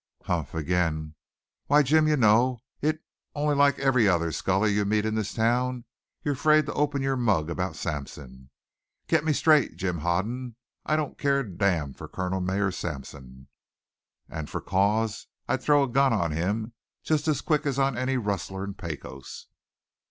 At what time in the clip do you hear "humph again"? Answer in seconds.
0.23-1.13